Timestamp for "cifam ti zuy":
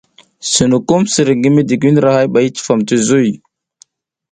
2.55-3.29